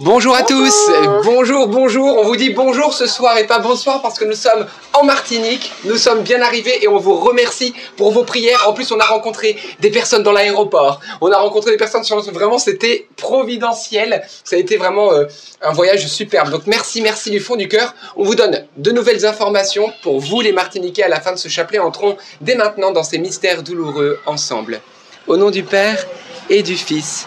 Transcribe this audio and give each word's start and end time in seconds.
Bonjour 0.00 0.36
à 0.36 0.42
tous, 0.42 0.90
bonjour, 1.24 1.68
bonjour. 1.68 2.18
On 2.18 2.24
vous 2.24 2.36
dit 2.36 2.50
bonjour 2.50 2.92
ce 2.92 3.06
soir 3.06 3.38
et 3.38 3.46
pas 3.46 3.60
bonsoir 3.60 4.02
parce 4.02 4.18
que 4.18 4.26
nous 4.26 4.34
sommes 4.34 4.66
en 4.92 5.04
Martinique. 5.04 5.72
Nous 5.84 5.96
sommes 5.96 6.20
bien 6.20 6.42
arrivés 6.42 6.82
et 6.82 6.88
on 6.88 6.98
vous 6.98 7.14
remercie 7.14 7.72
pour 7.96 8.10
vos 8.10 8.22
prières. 8.22 8.68
En 8.68 8.74
plus, 8.74 8.92
on 8.92 9.00
a 9.00 9.06
rencontré 9.06 9.56
des 9.80 9.90
personnes 9.90 10.22
dans 10.22 10.32
l'aéroport. 10.32 11.00
On 11.22 11.32
a 11.32 11.38
rencontré 11.38 11.70
des 11.70 11.78
personnes 11.78 12.04
sur. 12.04 12.20
Vraiment, 12.30 12.58
c'était 12.58 13.08
providentiel. 13.16 14.22
Ça 14.44 14.56
a 14.56 14.58
été 14.58 14.76
vraiment 14.76 15.14
euh, 15.14 15.24
un 15.62 15.72
voyage 15.72 16.06
superbe. 16.08 16.50
Donc 16.50 16.66
merci, 16.66 17.00
merci 17.00 17.30
du 17.30 17.40
fond 17.40 17.56
du 17.56 17.66
cœur. 17.66 17.94
On 18.16 18.24
vous 18.24 18.34
donne 18.34 18.66
de 18.76 18.90
nouvelles 18.90 19.24
informations 19.24 19.90
pour 20.02 20.20
vous 20.20 20.42
les 20.42 20.52
Martiniquais 20.52 21.04
à 21.04 21.08
la 21.08 21.22
fin 21.22 21.32
de 21.32 21.38
ce 21.38 21.48
chapelet. 21.48 21.78
Entrons 21.78 22.18
dès 22.42 22.54
maintenant 22.54 22.90
dans 22.90 23.02
ces 23.02 23.16
mystères 23.16 23.62
douloureux 23.62 24.20
ensemble. 24.26 24.82
Au 25.26 25.38
nom 25.38 25.50
du 25.50 25.62
Père 25.62 26.06
et 26.50 26.62
du 26.62 26.76
Fils 26.76 27.26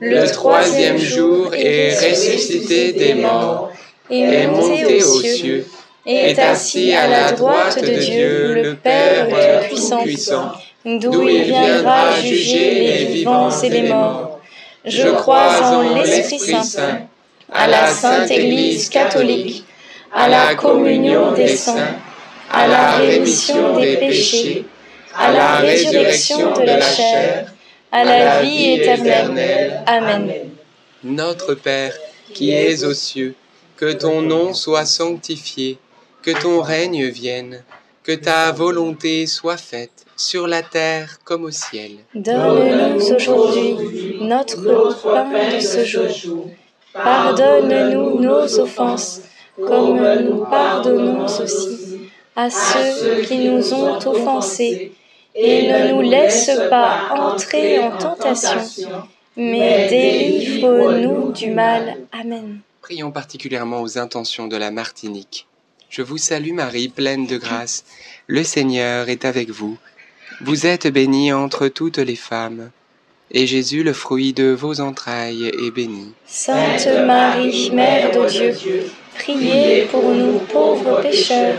le 0.00 0.30
troisième 0.30 0.98
jour 0.98 1.52
est 1.54 1.94
ressuscité 1.94 2.92
des 2.92 3.14
morts, 3.14 3.72
est 4.10 4.46
monté 4.46 5.02
aux 5.02 5.20
cieux, 5.20 5.66
est 6.06 6.38
assis 6.38 6.92
à 6.92 7.08
la 7.08 7.32
droite 7.32 7.82
de 7.82 7.98
Dieu, 7.98 8.54
le 8.54 8.74
Père 8.76 9.28
Tout-Puissant, 9.68 10.52
d'où 10.84 11.28
il 11.28 11.42
viendra 11.42 12.20
juger 12.20 12.74
les 12.74 13.04
vivants 13.06 13.50
et 13.60 13.68
les 13.68 13.82
morts. 13.82 14.40
Je 14.84 15.08
crois 15.08 15.60
en 15.62 16.02
l'Esprit 16.02 16.64
Saint, 16.64 17.00
à 17.52 17.66
la 17.66 17.88
Sainte 17.88 18.30
Église 18.30 18.88
catholique, 18.88 19.64
à 20.14 20.28
la 20.28 20.54
communion 20.54 21.32
des 21.32 21.48
saints, 21.48 21.96
à 22.52 22.66
la 22.68 22.92
rémission 22.92 23.78
des 23.78 23.96
péchés, 23.96 24.64
à 25.18 25.32
la 25.32 25.56
résurrection 25.56 26.54
de 26.54 26.62
la 26.62 26.80
chair, 26.80 27.52
à 27.92 28.04
la 28.04 28.42
vie 28.42 28.72
éternelle. 28.72 29.82
Amen. 29.86 30.50
Notre 31.04 31.54
Père, 31.54 31.94
qui 32.34 32.50
es 32.50 32.84
aux 32.84 32.94
cieux, 32.94 33.34
que 33.76 33.92
ton 33.92 34.22
nom 34.22 34.54
soit 34.54 34.84
sanctifié, 34.84 35.78
que 36.22 36.30
ton 36.30 36.60
règne 36.60 37.06
vienne, 37.06 37.62
que 38.02 38.12
ta 38.12 38.52
volonté 38.52 39.26
soit 39.26 39.56
faite 39.56 40.04
sur 40.16 40.46
la 40.48 40.62
terre 40.62 41.18
comme 41.24 41.44
au 41.44 41.50
ciel. 41.50 41.92
Donne-nous 42.14 43.14
aujourd'hui 43.14 44.18
notre 44.20 44.62
pain 45.12 45.56
de 45.56 45.60
ce 45.60 46.08
jour. 46.08 46.50
Pardonne-nous 46.92 48.20
nos 48.20 48.58
offenses, 48.58 49.20
comme 49.56 50.02
nous 50.24 50.44
pardonnons 50.46 51.24
aussi 51.24 52.10
à 52.34 52.50
ceux 52.50 53.22
qui 53.22 53.38
nous 53.38 53.74
ont 53.74 53.96
offensés 53.96 54.92
et 55.34 55.68
ne 55.68 55.92
nous 55.92 56.02
laisse 56.02 56.50
pas 56.70 57.10
entrer 57.10 57.78
en 57.78 57.96
tentation, 57.96 58.60
mais 59.36 59.88
délivre-nous 59.88 61.32
du 61.32 61.50
mal. 61.50 61.98
Amen. 62.12 62.60
Prions 62.82 63.10
particulièrement 63.10 63.82
aux 63.82 63.98
intentions 63.98 64.48
de 64.48 64.56
la 64.56 64.70
Martinique. 64.70 65.46
Je 65.90 66.02
vous 66.02 66.18
salue 66.18 66.52
Marie, 66.52 66.88
pleine 66.88 67.26
de 67.26 67.36
grâce. 67.36 67.84
Le 68.26 68.44
Seigneur 68.44 69.08
est 69.08 69.24
avec 69.24 69.50
vous. 69.50 69.78
Vous 70.40 70.66
êtes 70.66 70.86
bénie 70.86 71.32
entre 71.32 71.68
toutes 71.68 71.98
les 71.98 72.16
femmes, 72.16 72.70
et 73.30 73.46
Jésus, 73.46 73.82
le 73.82 73.92
fruit 73.92 74.32
de 74.32 74.50
vos 74.50 74.80
entrailles, 74.80 75.46
est 75.46 75.70
béni. 75.70 76.12
Sainte 76.26 76.88
Marie, 77.06 77.70
Mère 77.72 78.10
de 78.12 78.28
Dieu, 78.28 78.90
priez 79.18 79.82
pour 79.90 80.10
nous 80.14 80.38
pauvres 80.50 81.02
pécheurs 81.02 81.58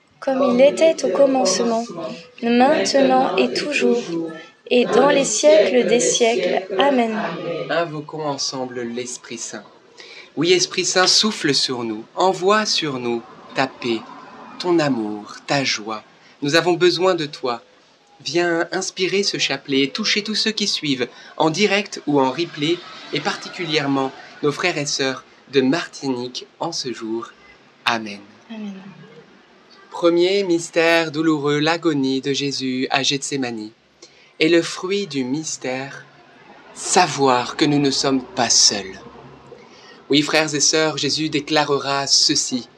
comme 0.21 0.53
il 0.53 0.61
était 0.61 1.03
au 1.03 1.09
commencement, 1.09 1.83
maintenant 2.43 3.35
et 3.37 3.51
toujours, 3.53 4.01
et 4.69 4.85
dans 4.85 5.09
les 5.09 5.25
siècles 5.25 5.87
des 5.87 5.99
siècles. 5.99 6.63
Amen. 6.79 7.17
Invoquons 7.69 8.25
ensemble 8.25 8.81
l'Esprit 8.81 9.39
Saint. 9.39 9.63
Oui, 10.37 10.53
Esprit 10.53 10.85
Saint, 10.85 11.07
souffle 11.07 11.53
sur 11.53 11.83
nous, 11.83 12.05
envoie 12.15 12.65
sur 12.65 12.99
nous 12.99 13.23
ta 13.55 13.65
paix, 13.67 13.99
ton 14.59 14.77
amour, 14.79 15.35
ta 15.47 15.63
joie. 15.63 16.03
Nous 16.43 16.55
avons 16.55 16.73
besoin 16.73 17.15
de 17.15 17.25
toi. 17.25 17.61
Viens 18.23 18.67
inspirer 18.71 19.23
ce 19.23 19.39
chapelet 19.39 19.81
et 19.81 19.89
toucher 19.89 20.23
tous 20.23 20.35
ceux 20.35 20.51
qui 20.51 20.67
suivent, 20.67 21.09
en 21.37 21.49
direct 21.49 22.01
ou 22.05 22.21
en 22.21 22.29
replay, 22.29 22.77
et 23.13 23.19
particulièrement 23.19 24.11
nos 24.43 24.51
frères 24.51 24.77
et 24.77 24.85
sœurs 24.85 25.25
de 25.51 25.61
Martinique 25.61 26.45
en 26.59 26.71
ce 26.71 26.93
jour. 26.93 27.31
Amen. 27.85 28.19
Amen. 28.51 28.75
Premier 29.91 30.43
mystère 30.43 31.11
douloureux, 31.11 31.59
l'agonie 31.59 32.21
de 32.21 32.31
Jésus 32.31 32.87
à 32.91 33.03
Gethsemane. 33.03 33.71
Et 34.39 34.47
le 34.47 34.61
fruit 34.61 35.05
du 35.05 35.25
mystère, 35.25 36.05
savoir 36.73 37.57
que 37.57 37.65
nous 37.65 37.77
ne 37.77 37.91
sommes 37.91 38.23
pas 38.23 38.49
seuls. 38.49 38.99
Oui, 40.09 40.21
frères 40.21 40.55
et 40.55 40.61
sœurs, 40.61 40.97
Jésus 40.97 41.27
déclarera 41.27 42.07
ceci. 42.07 42.69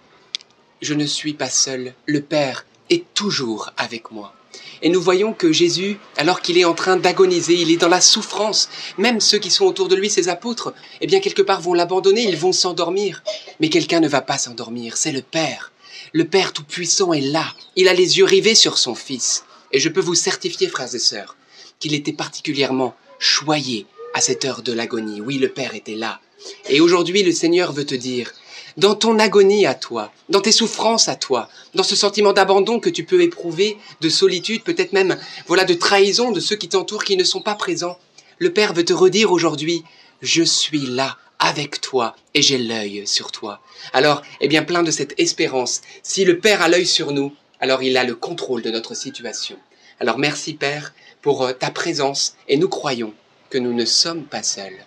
Je 0.81 0.96
ne 0.96 1.06
suis 1.06 1.34
pas 1.34 1.51
seul, 1.51 1.94
le 2.07 2.19
Père 2.19 2.66
est 2.90 3.06
toujours 3.13 3.69
avec 3.78 4.12
moi. 4.12 4.34
Et 4.81 4.90
nous 4.90 5.01
voyons 5.01 5.34
que 5.34 5.53
Jésus, 5.53 6.00
alors 6.18 6.41
qu'il 6.41 6.57
est 6.57 6.66
en 6.66 6.74
train 6.74 6.97
d'agoniser, 6.97 7.53
il 7.53 7.72
est 7.72 7.78
dans 7.78 7.88
la 7.90 8.01
souffrance. 8.01 8.69
Même 8.97 9.22
ceux 9.22 9.38
qui 9.38 9.51
sont 9.51 9.66
autour 9.66 9.88
de 9.88 9.95
lui, 9.95 10.09
ses 10.09 10.30
apôtres, 10.30 10.74
eh 11.00 11.07
bien 11.07 11.19
quelque 11.19 11.44
part 11.44 11.62
vont 11.62 11.75
l'abandonner, 11.75 12.24
ils 12.24 12.38
vont 12.38 12.51
s'endormir. 12.51 13.24
Mais 13.59 13.69
quelqu'un 13.69 14.00
ne 14.00 14.09
va 14.09 14.22
pas 14.22 14.40
s'endormir, 14.40 14.97
c'est 14.97 15.12
le 15.12 15.22
Père. 15.22 15.72
Le 16.16 16.25
Père 16.25 16.53
Tout-Puissant 16.53 17.12
est 17.13 17.22
là. 17.22 17.44
Il 17.75 17.88
a 17.88 17.94
les 17.95 18.19
yeux 18.19 18.25
rivés 18.25 18.54
sur 18.54 18.77
son 18.77 18.94
Fils. 18.94 19.45
Et 19.71 19.80
je 19.80 19.89
peux 19.89 20.00
vous 20.00 20.13
certifier, 20.13 20.68
frères 20.68 20.94
et 20.94 21.00
sœurs, 21.00 21.36
qu'il 21.80 21.95
était 21.95 22.13
particulièrement 22.13 22.95
choyé 23.18 23.88
à 24.13 24.21
cette 24.21 24.45
heure 24.45 24.62
de 24.62 24.74
l'agonie. 24.74 25.21
Oui, 25.21 25.39
le 25.39 25.50
Père 25.50 25.74
était 25.74 25.95
là. 25.95 26.21
Et 26.69 26.81
aujourd'hui, 26.81 27.24
le 27.24 27.31
Seigneur 27.31 27.74
veut 27.74 27.88
te 27.88 27.95
dire, 27.95 28.31
dans 28.77 28.94
ton 28.94 29.18
agonie 29.18 29.65
à 29.65 29.74
toi, 29.74 30.12
dans 30.30 30.42
tes 30.42 30.51
souffrances 30.51 31.07
à 31.07 31.15
toi, 31.15 31.50
dans 31.74 31.81
ce 31.81 31.95
sentiment 31.95 32.31
d'abandon 32.31 32.80
que 32.80 32.92
tu 32.92 33.06
peux 33.06 33.24
éprouver, 33.24 33.80
de 34.00 34.10
solitude, 34.10 34.62
peut-être 34.62 34.94
même, 34.94 35.18
voilà, 35.48 35.65
de 35.65 35.74
trahison 35.74 36.30
de 36.30 36.39
ceux 36.39 36.57
qui 36.57 36.69
t'entourent 36.69 37.06
qui 37.06 37.18
ne 37.18 37.24
sont 37.24 37.42
pas 37.42 37.56
présents, 37.56 37.98
le 38.38 38.54
Père 38.54 38.75
veut 38.75 38.86
te 38.86 38.94
redire 38.94 39.31
aujourd'hui, 39.31 39.83
je 40.21 40.44
suis 40.44 40.86
là 40.86 41.18
avec 41.39 41.81
toi 41.81 42.15
et 42.33 42.41
j'ai 42.41 42.57
l'œil 42.57 43.06
sur 43.06 43.31
toi. 43.31 43.62
Alors, 43.91 44.21
eh 44.41 44.47
bien, 44.47 44.63
plein 44.63 44.83
de 44.83 44.91
cette 44.91 45.19
espérance, 45.19 45.81
si 46.01 46.25
le 46.25 46.39
Père 46.39 46.62
a 46.62 46.69
l'œil 46.69 46.85
sur 46.85 47.12
nous, 47.12 47.33
alors 47.59 47.83
il 47.83 47.97
a 47.97 48.03
le 48.03 48.15
contrôle 48.15 48.62
de 48.62 48.71
notre 48.71 48.94
situation. 48.94 49.57
Alors 50.00 50.18
merci 50.18 50.53
Père 50.53 50.94
pour 51.21 51.44
euh, 51.44 51.53
ta 51.53 51.71
présence 51.71 52.35
et 52.47 52.57
nous 52.57 52.68
croyons 52.68 53.13
que 53.50 53.57
nous 53.57 53.74
ne 53.74 53.85
sommes 53.85 54.25
pas 54.25 54.44
seuls. 54.44 54.85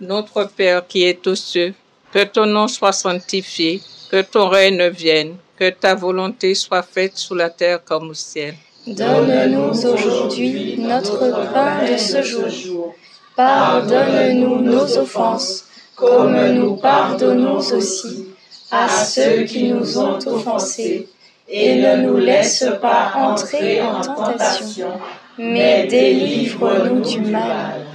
Notre 0.00 0.44
Père 0.44 0.86
qui 0.86 1.04
est 1.04 1.26
aux 1.26 1.34
cieux, 1.34 1.74
Que 2.12 2.24
ton 2.24 2.46
nom 2.46 2.66
soit 2.66 2.92
sanctifié, 2.92 3.80
que 4.10 4.20
ton 4.20 4.48
règne 4.48 4.88
vienne, 4.88 5.36
que 5.56 5.70
ta 5.70 5.94
volonté 5.94 6.54
soit 6.54 6.82
faite 6.82 7.16
sous 7.16 7.36
la 7.36 7.50
terre 7.50 7.84
comme 7.84 8.10
au 8.10 8.14
ciel. 8.14 8.56
Donne-nous 8.90 9.86
aujourd'hui 9.86 10.74
notre 10.78 11.30
pain 11.52 11.84
de 11.88 11.96
ce 11.96 12.22
jour. 12.48 12.92
Pardonne-nous 13.36 14.62
nos 14.62 14.98
offenses, 14.98 15.66
comme 15.94 16.36
nous 16.54 16.74
pardonnons 16.74 17.58
aussi 17.58 18.26
à 18.68 18.88
ceux 18.88 19.44
qui 19.44 19.68
nous 19.68 19.96
ont 19.96 20.18
offensés. 20.26 21.08
Et 21.48 21.76
ne 21.76 22.02
nous 22.02 22.16
laisse 22.16 22.66
pas 22.82 23.12
entrer 23.14 23.80
en 23.80 24.00
tentation, 24.00 24.90
mais 25.38 25.86
délivre-nous 25.86 27.00
du 27.00 27.20
mal. 27.20 27.86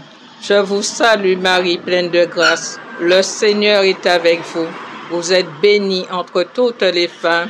Je 0.41 0.53
vous 0.53 0.81
salue 0.81 1.37
Marie, 1.37 1.77
pleine 1.77 2.09
de 2.09 2.23
grâce. 2.23 2.79
Le 3.01 3.21
Seigneur 3.21 3.83
est 3.83 4.05
avec 4.05 4.39
vous. 4.53 4.67
Vous 5.11 5.33
êtes 5.33 5.49
bénie 5.61 6.05
entre 6.09 6.45
toutes 6.53 6.81
les 6.81 7.09
femmes, 7.09 7.49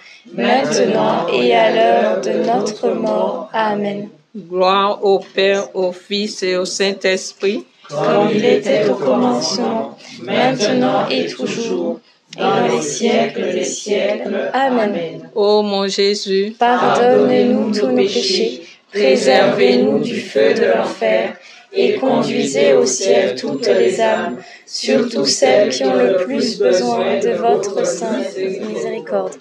maintenant 0.33 1.27
et 1.31 1.55
à 1.55 1.73
l'heure 1.73 2.21
de 2.21 2.31
notre 2.45 2.89
mort. 2.89 3.49
Amen. 3.53 4.09
Gloire 4.35 5.03
au 5.03 5.19
Père, 5.19 5.75
au 5.75 5.91
Fils 5.91 6.41
et 6.43 6.55
au 6.55 6.65
Saint-Esprit. 6.65 7.65
Comme 7.89 8.29
il 8.33 8.45
était 8.45 8.87
au 8.89 8.95
commencement, 8.95 9.97
maintenant 10.23 11.09
et 11.09 11.25
toujours, 11.27 11.99
dans 12.37 12.67
les 12.67 12.81
siècles 12.81 13.51
des 13.51 13.65
siècles. 13.65 14.49
Amen. 14.53 15.29
Ô 15.35 15.61
mon 15.61 15.87
Jésus, 15.87 16.55
Pardonnez-nous 16.57 17.73
tous 17.73 17.87
nos 17.87 17.95
péchés, 17.95 18.61
préservez-nous 18.93 19.99
du 19.99 20.21
feu 20.21 20.53
de 20.53 20.65
l'enfer, 20.65 21.33
et 21.73 21.95
conduisez 21.95 22.73
au 22.73 22.85
ciel 22.85 23.35
toutes 23.35 23.67
les 23.67 23.99
âmes, 23.99 24.37
surtout 24.65 25.25
celles 25.25 25.69
qui 25.69 25.83
ont 25.83 25.95
le 25.95 26.23
plus 26.23 26.57
besoin 26.57 27.19
de 27.19 27.31
votre 27.31 27.85
sainte 27.85 28.37
miséricorde. 28.37 29.33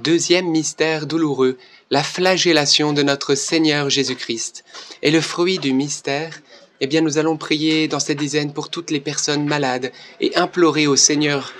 Deuxième 0.00 0.48
mystère 0.48 1.06
douloureux, 1.06 1.56
la 1.90 2.02
flagellation 2.02 2.92
de 2.92 3.04
notre 3.04 3.36
Seigneur 3.36 3.90
Jésus-Christ. 3.90 4.64
Et 5.02 5.12
le 5.12 5.20
fruit 5.20 5.60
du 5.60 5.72
mystère, 5.72 6.40
eh 6.80 6.88
bien 6.88 7.00
nous 7.00 7.16
allons 7.16 7.36
prier 7.36 7.86
dans 7.86 8.00
cette 8.00 8.18
dizaine 8.18 8.52
pour 8.52 8.70
toutes 8.70 8.90
les 8.90 8.98
personnes 8.98 9.46
malades 9.46 9.92
et 10.20 10.36
implorer 10.36 10.88
au 10.88 10.96
Seigneur 10.96 11.52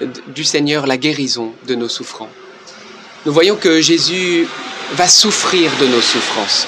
euh, 0.00 0.06
du 0.34 0.42
Seigneur 0.42 0.86
la 0.86 0.96
guérison 0.96 1.52
de 1.66 1.74
nos 1.74 1.88
souffrances. 1.88 2.30
Nous 3.26 3.32
voyons 3.32 3.56
que 3.56 3.82
Jésus 3.82 4.48
va 4.94 5.06
souffrir 5.06 5.70
de 5.78 5.86
nos 5.86 6.00
souffrances. 6.00 6.66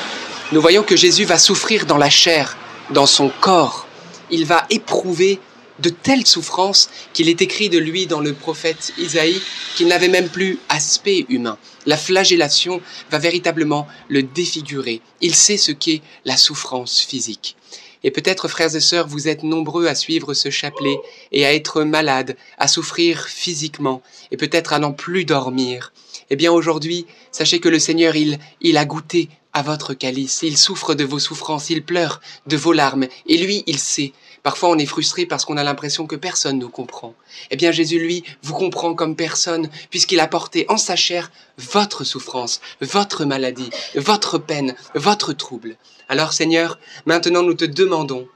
Nous 0.53 0.61
voyons 0.61 0.83
que 0.83 0.95
Jésus 0.95 1.25
va 1.25 1.39
souffrir 1.39 1.87
dans 1.87 1.97
la 1.97 2.11
chair, 2.11 2.59
dans 2.91 3.07
son 3.07 3.31
corps. 3.41 3.87
Il 4.31 4.45
va 4.45 4.67
éprouver 4.69 5.41
de 5.79 5.91
telles 5.91 6.27
souffrances 6.27 6.89
qu'il 7.13 7.29
est 7.29 7.43
écrit 7.43 7.69
de 7.69 7.79
lui 7.79 8.07
dans 8.07 8.21
le 8.21 8.33
prophète 8.33 8.93
Isaïe 8.99 9.41
qu'il 9.77 9.89
n'avait 9.89 10.09
même 10.09 10.29
plus 10.29 10.59
aspect 10.69 11.27
humain. 11.29 11.59
La 11.87 11.97
flagellation 11.97 12.81
va 13.11 13.19
véritablement 13.19 13.87
le 14.09 14.23
défigurer. 14.23 15.01
Il 15.21 15.35
sait 15.35 15.57
ce 15.57 15.73
qu'est 15.73 16.03
la 16.25 16.37
souffrance 16.37 17.01
physique. 17.01 17.57
Et 18.05 18.11
peut-être, 18.11 18.49
frères 18.49 18.77
et 18.77 18.81
sœurs, 18.81 19.09
vous 19.09 19.29
êtes 19.29 19.43
nombreux 19.43 19.87
à 19.87 19.95
suivre 19.95 20.35
ce 20.35 20.51
chapelet 20.51 20.99
et 21.33 21.47
à 21.47 21.55
être 21.55 21.83
malades, 21.83 22.37
à 22.59 22.69
souffrir 22.69 23.27
physiquement, 23.27 24.03
et 24.31 24.37
peut-être 24.37 24.75
à 24.75 24.79
n'en 24.79 24.93
plus 24.93 25.25
dormir. 25.25 25.93
Eh 26.29 26.37
bien, 26.37 26.53
aujourd'hui, 26.53 27.07
sachez 27.33 27.61
que 27.61 27.69
le 27.71 27.79
Seigneur, 27.79 28.15
il, 28.15 28.39
il 28.61 28.77
a 28.77 28.85
goûté 28.85 29.31
à 29.55 29.63
votre 29.63 29.95
calice, 29.95 30.41
il 30.43 30.59
souffre 30.59 30.95
de 30.95 31.05
vos 31.05 31.19
souffrances, 31.19 31.71
il 31.71 31.83
pleure 31.83 32.21
de 32.47 32.57
vos 32.57 32.73
larmes, 32.73 33.07
et 33.27 33.39
lui, 33.39 33.65
il 33.67 33.79
sait. 33.79 34.13
Parfois, 34.45 34.69
on 34.69 34.79
est 34.79 34.85
frustré 34.85 35.25
parce 35.25 35.47
qu'on 35.47 35.57
a 35.57 35.65
l'impression 35.65 36.07
que 36.07 36.17
personne 36.17 36.59
nous 36.59 36.69
comprend. 36.69 37.15
Eh 37.51 37.57
bien, 37.57 37.73
Jésus, 37.73 37.99
lui, 37.99 38.23
vous 38.43 38.53
comprend 38.53 38.95
comme 38.95 39.17
personne, 39.17 39.71
puisqu'il 39.89 40.21
a 40.21 40.29
porté 40.29 40.67
en 40.69 40.77
sa 40.77 40.97
chair 40.97 41.33
votre 41.57 42.05
souffrance, 42.05 42.61
votre 42.83 43.25
maladie, 43.25 43.71
votre 43.95 44.37
peine, 44.37 44.77
votre 44.95 45.33
trouble. 45.33 45.79
Alors, 46.11 46.35
Seigneur, 46.35 46.79
maintenant 47.07 47.43
nous 47.43 47.55
te 47.55 47.65
demandons, 47.65 48.29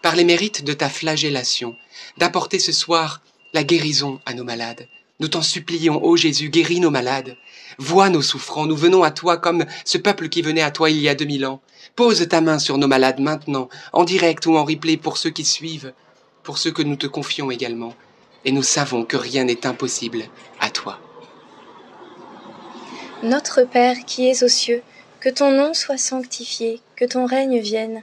par 0.00 0.16
les 0.16 0.24
mérites 0.24 0.64
de 0.64 0.72
ta 0.72 0.88
flagellation, 0.88 1.76
d'apporter 2.16 2.58
ce 2.58 2.72
soir 2.72 3.20
la 3.52 3.62
guérison 3.62 4.18
à 4.24 4.32
nos 4.32 4.44
malades. 4.44 4.88
Nous 5.20 5.28
t'en 5.28 5.42
supplions, 5.42 6.02
ô 6.02 6.16
Jésus, 6.16 6.48
guéris 6.48 6.80
nos 6.80 6.88
malades. 6.88 7.36
Vois 7.78 8.08
nos 8.08 8.22
souffrants, 8.22 8.66
nous 8.66 8.76
venons 8.76 9.02
à 9.02 9.10
toi 9.10 9.36
comme 9.36 9.64
ce 9.84 9.98
peuple 9.98 10.28
qui 10.28 10.42
venait 10.42 10.62
à 10.62 10.70
toi 10.70 10.90
il 10.90 10.98
y 10.98 11.08
a 11.08 11.14
deux 11.14 11.24
mille 11.24 11.46
ans. 11.46 11.60
Pose 11.96 12.26
ta 12.28 12.40
main 12.40 12.58
sur 12.58 12.78
nos 12.78 12.88
malades 12.88 13.20
maintenant, 13.20 13.68
en 13.92 14.04
direct 14.04 14.46
ou 14.46 14.56
en 14.56 14.64
replay 14.64 14.96
pour 14.96 15.16
ceux 15.16 15.30
qui 15.30 15.44
suivent, 15.44 15.92
pour 16.42 16.58
ceux 16.58 16.70
que 16.70 16.82
nous 16.82 16.96
te 16.96 17.06
confions 17.06 17.50
également. 17.50 17.94
Et 18.44 18.52
nous 18.52 18.62
savons 18.62 19.04
que 19.04 19.16
rien 19.16 19.44
n'est 19.44 19.66
impossible 19.66 20.24
à 20.60 20.70
toi. 20.70 20.98
Notre 23.22 23.64
Père 23.64 23.96
qui 24.06 24.28
es 24.28 24.42
aux 24.42 24.48
cieux, 24.48 24.82
que 25.20 25.28
ton 25.28 25.50
nom 25.50 25.74
soit 25.74 25.98
sanctifié, 25.98 26.80
que 26.96 27.04
ton 27.04 27.26
règne 27.26 27.60
vienne, 27.60 28.02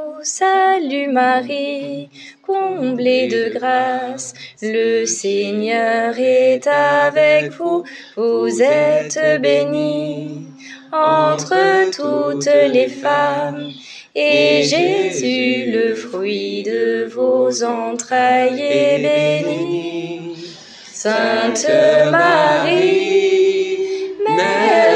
salue 0.23 1.09
Marie, 1.09 2.09
comblée 2.45 3.27
de 3.27 3.57
grâce, 3.57 4.33
le 4.61 5.05
Seigneur 5.05 6.13
est 6.17 6.67
avec 6.67 7.51
vous, 7.53 7.83
vous 8.15 8.61
êtes 8.61 9.19
bénie 9.41 10.45
entre 10.91 11.89
toutes 11.91 12.45
les 12.45 12.89
femmes, 12.89 13.71
et 14.13 14.63
Jésus, 14.63 15.71
le 15.71 15.95
fruit 15.95 16.63
de 16.63 17.05
vos 17.05 17.63
entrailles, 17.63 18.61
est 18.61 18.99
béni. 18.99 20.35
Sainte 20.91 21.65
Marie, 22.11 23.77
Mère 24.27 24.90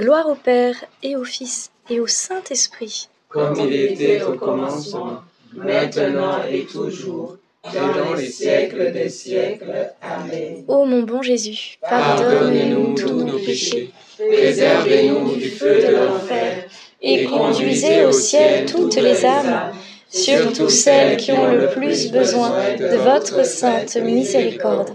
Gloire 0.00 0.30
au 0.30 0.34
Père 0.34 0.76
et 1.02 1.14
au 1.14 1.24
Fils 1.24 1.70
et 1.90 2.00
au 2.00 2.06
Saint-Esprit. 2.06 3.10
comme 3.28 3.54
il 3.60 3.74
était 3.74 4.22
au 4.22 4.32
commencement, 4.32 5.20
maintenant 5.52 6.42
et 6.50 6.64
toujours, 6.64 7.36
dans 7.64 8.14
les 8.14 8.30
siècles 8.30 8.92
des 8.92 9.10
siècles. 9.10 9.92
Amen. 10.00 10.64
Ô 10.68 10.86
mon 10.86 11.02
bon 11.02 11.20
Jésus, 11.20 11.76
pardonne-nous 11.82 12.94
tous 12.94 13.24
nos 13.24 13.38
péchés, 13.40 13.92
Préservez-nous 14.16 15.36
du 15.36 15.50
feu 15.50 15.82
de 15.86 15.94
l'enfer 15.94 16.64
et 17.02 17.24
conduisez 17.26 18.06
au 18.06 18.12
ciel 18.12 18.64
toutes 18.64 18.96
les 18.96 19.26
âmes, 19.26 19.70
surtout 20.08 20.70
celles 20.70 21.18
qui 21.18 21.30
ont 21.32 21.52
le 21.52 21.68
plus 21.68 22.10
besoin 22.10 22.74
de 22.74 22.96
votre 22.96 23.44
sainte 23.44 23.96
miséricorde. 23.96 24.94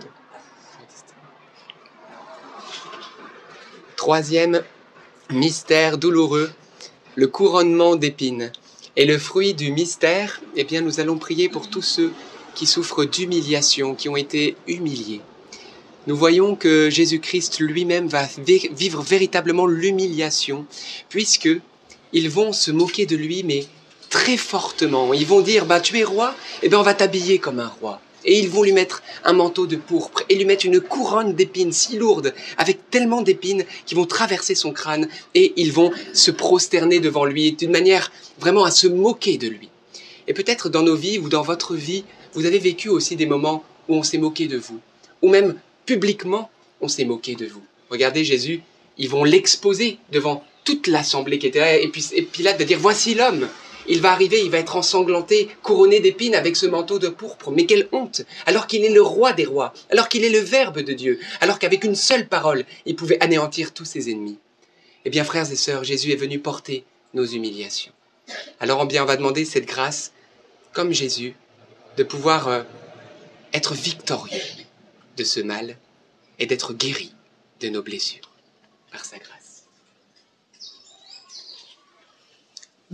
Troisième 3.96 4.64
mystère 5.32 5.98
douloureux, 5.98 6.52
le 7.16 7.28
couronnement 7.28 7.96
d'épines. 7.96 8.52
Et 8.98 9.06
le 9.06 9.18
fruit 9.18 9.54
du 9.54 9.72
mystère, 9.72 10.42
eh 10.56 10.64
bien, 10.64 10.82
nous 10.82 11.00
allons 11.00 11.18
prier 11.18 11.50
pour 11.50 11.70
tous 11.70 11.82
ceux 11.82 12.14
qui 12.54 12.66
souffrent 12.66 13.06
d'humiliation, 13.06 13.96
qui 13.96 14.08
ont 14.08 14.16
été 14.16 14.56
humiliés. 14.68 15.22
Nous 16.08 16.16
voyons 16.16 16.56
que 16.56 16.90
Jésus-Christ 16.90 17.60
lui-même 17.60 18.08
va 18.08 18.28
vi- 18.46 18.70
vivre 18.74 19.02
véritablement 19.02 19.66
l'humiliation, 19.66 20.66
puisque 21.10 21.50
ils 22.14 22.30
vont 22.30 22.54
se 22.54 22.72
moquer 22.72 23.06
de 23.06 23.16
lui, 23.18 23.44
mais 23.44 23.66
très 24.10 24.38
fortement. 24.38 25.14
Ils 25.14 25.26
vont 25.26 25.42
dire, 25.42 25.66
bah, 25.66 25.82
tu 25.82 25.98
es 26.00 26.04
roi, 26.04 26.34
eh 26.62 26.70
ben, 26.70 26.78
on 26.78 26.84
va 26.84 26.94
t'habiller 26.94 27.40
comme 27.40 27.60
un 27.60 27.74
roi. 27.82 28.00
Et 28.26 28.40
ils 28.40 28.50
vont 28.50 28.64
lui 28.64 28.72
mettre 28.72 29.04
un 29.24 29.34
manteau 29.34 29.68
de 29.68 29.76
pourpre 29.76 30.24
et 30.30 30.36
lui 30.36 30.46
mettre 30.46 30.66
une 30.66 30.82
couronne 30.82 31.34
d'épines 31.34 31.72
si 31.72 31.98
lourde, 31.98 32.34
avec 32.58 32.90
tellement 32.90 33.22
d'épines 33.22 33.66
qui 33.86 33.96
vont 33.96 34.06
traverser 34.06 34.56
son 34.56 34.72
crâne 34.72 35.08
et 35.34 35.54
ils 35.58 35.72
vont 35.72 35.92
se 36.14 36.32
prosterner 36.32 37.00
devant 37.00 37.26
lui 37.26 37.52
d'une 37.54 37.72
manière 37.72 38.12
vraiment 38.40 38.66
à 38.66 38.72
se 38.72 38.88
moquer 38.88 39.38
de 39.38 39.48
lui. 39.48 39.70
Et 40.28 40.34
peut-être 40.34 40.70
dans 40.70 40.82
nos 40.82 40.96
vies 40.96 41.20
ou 41.20 41.30
dans 41.30 41.44
votre 41.44 41.76
vie, 41.76 42.04
vous 42.34 42.46
avez 42.46 42.60
vécu 42.60 42.90
aussi 42.90 43.16
des 43.16 43.26
moments 43.26 43.64
où 43.88 43.96
on 43.96 44.04
s'est 44.04 44.18
moqué 44.18 44.48
de 44.48 44.58
vous, 44.58 44.80
ou 45.22 45.30
même 45.30 45.56
publiquement, 45.86 46.50
on 46.82 46.88
s'est 46.88 47.06
moqué 47.06 47.36
de 47.36 47.46
vous. 47.46 47.62
Regardez 47.90 48.24
Jésus, 48.24 48.62
ils 48.98 49.10
vont 49.10 49.24
l'exposer 49.24 50.00
devant 50.12 50.44
toute 50.64 50.88
l'assemblée 50.88 51.38
qui 51.38 51.48
était 51.48 51.60
là, 51.60 51.78
et 51.78 51.88
puis 51.88 52.06
et 52.14 52.24
Pilate 52.24 52.58
va 52.58 52.66
dire, 52.66 52.80
voici 52.80 53.14
l'homme. 53.14 53.48
Il 53.88 54.02
va 54.02 54.12
arriver, 54.12 54.44
il 54.44 54.52
va 54.52 54.58
être 54.58 54.76
ensanglanté, 54.76 55.50
couronné 55.62 56.00
d'épines 56.00 56.36
avec 56.36 56.56
ce 56.56 56.66
manteau 56.66 57.00
de 57.00 57.08
pourpre. 57.08 57.52
Mais 57.52 57.66
quelle 57.66 57.88
honte 57.92 58.24
Alors 58.46 58.68
qu'il 58.68 58.84
est 58.84 58.94
le 58.94 59.02
roi 59.02 59.34
des 59.34 59.46
rois, 59.46 59.74
alors 59.92 60.10
qu'il 60.10 60.24
est 60.24 60.30
le 60.30 60.40
Verbe 60.40 60.80
de 60.80 60.94
Dieu, 60.94 61.20
alors 61.42 61.60
qu'avec 61.60 61.84
une 61.84 61.96
seule 61.96 62.28
parole, 62.28 62.66
il 62.86 62.96
pouvait 62.96 63.22
anéantir 63.24 63.74
tous 63.74 63.86
ses 63.86 64.10
ennemis. 64.10 64.40
Eh 65.06 65.10
bien, 65.10 65.24
frères 65.24 65.52
et 65.52 65.56
sœurs, 65.56 65.84
Jésus 65.84 66.12
est 66.12 66.18
venu 66.18 66.40
porter 66.40 66.84
nos 67.14 67.26
humiliations. 67.26 67.92
Alors, 68.60 68.82
eh 68.84 68.88
bien, 68.88 69.04
on 69.04 69.06
va 69.06 69.18
demander 69.18 69.46
cette 69.46 69.66
grâce, 69.66 70.12
comme 70.74 70.92
Jésus, 70.92 71.36
de 71.98 72.04
pouvoir 72.04 72.48
euh, 72.48 72.64
être 73.54 73.76
victorieux 73.76 74.42
de 75.16 75.24
ce 75.24 75.40
mal 75.40 75.78
et 76.40 76.46
d'être 76.46 76.74
guéri 76.74 77.14
de 77.62 77.70
nos 77.70 77.82
blessures 77.82 78.32
par 78.92 79.06
sa 79.06 79.18
grâce. 79.18 79.45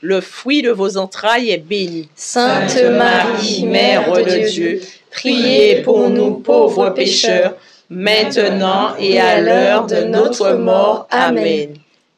le 0.00 0.20
fruit 0.20 0.62
de 0.62 0.70
vos 0.70 0.96
entrailles, 0.96 1.50
est 1.50 1.58
béni. 1.58 2.08
Sainte 2.14 2.82
Marie, 2.90 3.64
Mère 3.64 4.12
de 4.12 4.48
Dieu, 4.48 4.80
priez 5.10 5.82
pour 5.82 6.08
nous 6.10 6.34
pauvres 6.34 6.90
pécheurs, 6.90 7.54
maintenant 7.88 8.94
et 8.98 9.20
à 9.20 9.40
l'heure 9.40 9.86
de 9.86 10.02
notre 10.04 10.52
mort. 10.52 11.06
Amen. 11.10 11.74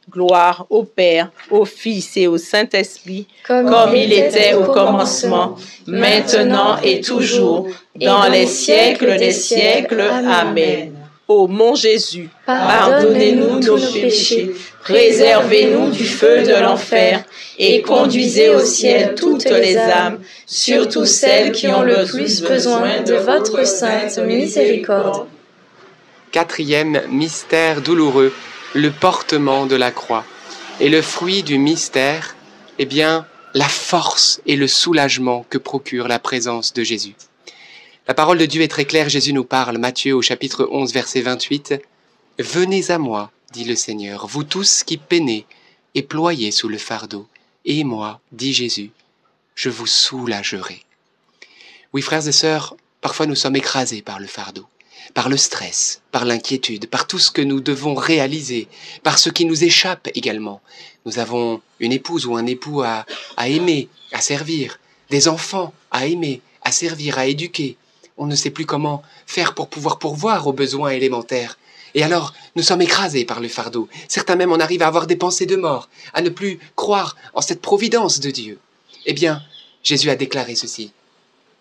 Gloire 0.09 0.67
au 0.69 0.83
Père, 0.83 1.31
au 1.49 1.65
Fils 1.65 2.17
et 2.17 2.27
au 2.27 2.37
Saint-Esprit, 2.37 3.25
comme, 3.47 3.95
il 3.95 4.13
était 4.13 4.53
au 4.53 4.65
commencement, 4.65 5.55
maintenant 5.87 6.77
et 6.83 7.01
toujours, 7.01 7.67
dans 7.95 8.27
les 8.29 8.45
siècles 8.45 9.17
des 9.17 9.31
siècles. 9.31 10.01
Amen. 10.01 10.93
Ô 11.27 11.47
mon 11.47 11.73
Jésus, 11.73 12.29
pardonnez-nous 12.45 13.59
nos 13.61 13.77
péchés, 13.77 14.51
préservez-nous 14.83 15.91
du 15.91 16.05
feu 16.05 16.43
de 16.43 16.53
l'enfer, 16.53 17.23
et 17.57 17.81
conduisez 17.81 18.49
au 18.49 18.59
ciel 18.59 19.15
toutes 19.15 19.45
les 19.45 19.77
âmes, 19.77 20.19
surtout 20.45 21.05
celles 21.05 21.51
qui 21.51 21.67
ont 21.67 21.83
le 21.83 22.05
plus 22.05 22.41
besoin 22.41 23.01
de 23.01 23.15
votre 23.15 23.65
sainte 23.65 24.17
miséricorde. 24.19 25.27
Quatrième 26.31 27.01
mystère 27.09 27.81
douloureux 27.81 28.33
le 28.73 28.89
portement 28.91 29.65
de 29.65 29.75
la 29.75 29.91
croix. 29.91 30.25
Et 30.79 30.89
le 30.89 31.01
fruit 31.01 31.43
du 31.43 31.59
mystère, 31.59 32.35
eh 32.79 32.85
bien, 32.85 33.27
la 33.53 33.67
force 33.67 34.41
et 34.47 34.55
le 34.55 34.67
soulagement 34.67 35.45
que 35.49 35.59
procure 35.59 36.07
la 36.07 36.17
présence 36.17 36.73
de 36.73 36.83
Jésus. 36.83 37.13
La 38.07 38.15
parole 38.15 38.39
de 38.39 38.45
Dieu 38.45 38.63
est 38.63 38.67
très 38.67 38.85
claire, 38.85 39.09
Jésus 39.09 39.31
nous 39.31 39.43
parle, 39.43 39.77
Matthieu 39.77 40.15
au 40.15 40.21
chapitre 40.21 40.67
11, 40.71 40.91
verset 40.91 41.21
28. 41.21 41.75
Venez 42.39 42.89
à 42.89 42.97
moi, 42.97 43.31
dit 43.53 43.63
le 43.63 43.75
Seigneur, 43.75 44.27
vous 44.27 44.43
tous 44.43 44.83
qui 44.83 44.97
peinez 44.97 45.45
et 45.95 46.01
ployez 46.01 46.51
sous 46.51 46.67
le 46.67 46.77
fardeau, 46.77 47.27
et 47.65 47.83
moi, 47.83 48.19
dit 48.31 48.53
Jésus, 48.53 48.91
je 49.55 49.69
vous 49.69 49.87
soulagerai. 49.87 50.83
Oui, 51.93 52.01
frères 52.01 52.27
et 52.27 52.31
sœurs, 52.31 52.75
parfois 52.99 53.27
nous 53.27 53.35
sommes 53.35 53.55
écrasés 53.55 54.01
par 54.01 54.19
le 54.19 54.27
fardeau 54.27 54.67
par 55.13 55.29
le 55.29 55.37
stress, 55.37 56.01
par 56.11 56.25
l'inquiétude, 56.25 56.87
par 56.87 57.07
tout 57.07 57.19
ce 57.19 57.31
que 57.31 57.41
nous 57.41 57.59
devons 57.59 57.93
réaliser, 57.93 58.67
par 59.03 59.19
ce 59.19 59.29
qui 59.29 59.45
nous 59.45 59.63
échappe 59.63 60.09
également. 60.15 60.61
Nous 61.05 61.19
avons 61.19 61.61
une 61.79 61.91
épouse 61.91 62.25
ou 62.25 62.35
un 62.35 62.45
époux 62.45 62.81
à, 62.81 63.05
aimer, 63.45 63.89
à 64.11 64.21
servir, 64.21 64.79
des 65.09 65.27
enfants 65.27 65.73
à 65.91 66.07
aimer, 66.07 66.41
à 66.61 66.71
servir, 66.71 67.17
à 67.17 67.27
éduquer. 67.27 67.77
On 68.17 68.25
ne 68.25 68.35
sait 68.35 68.49
plus 68.49 68.65
comment 68.65 69.03
faire 69.27 69.53
pour 69.53 69.69
pouvoir 69.69 69.99
pourvoir 69.99 70.47
aux 70.47 70.53
besoins 70.53 70.91
élémentaires. 70.91 71.57
Et 71.95 72.03
alors, 72.03 72.33
nous 72.55 72.63
sommes 72.63 72.81
écrasés 72.81 73.25
par 73.25 73.39
le 73.39 73.47
fardeau. 73.47 73.87
Certains 74.07 74.35
même 74.35 74.51
en 74.51 74.59
arrivent 74.59 74.81
à 74.81 74.87
avoir 74.87 75.07
des 75.07 75.15
pensées 75.15 75.45
de 75.45 75.55
mort, 75.55 75.89
à 76.13 76.21
ne 76.21 76.29
plus 76.29 76.59
croire 76.75 77.15
en 77.33 77.41
cette 77.41 77.61
providence 77.61 78.19
de 78.19 78.31
Dieu. 78.31 78.59
Eh 79.05 79.13
bien, 79.13 79.41
Jésus 79.83 80.09
a 80.09 80.15
déclaré 80.15 80.55
ceci. 80.55 80.91